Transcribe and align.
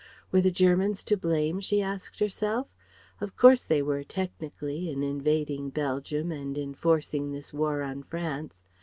Were 0.31 0.41
the 0.41 0.49
Germans 0.49 1.03
to 1.03 1.15
blame, 1.15 1.59
she 1.59 1.79
asked 1.79 2.17
herself? 2.19 2.65
Of 3.19 3.35
course 3.37 3.61
they 3.63 3.83
were, 3.83 4.03
technically, 4.03 4.89
in 4.89 5.03
invading 5.03 5.69
Belgium 5.69 6.31
and 6.31 6.57
in 6.57 6.73
forcing 6.73 7.31
this 7.31 7.53
war 7.53 7.83
on 7.83 8.01
France. 8.01 8.63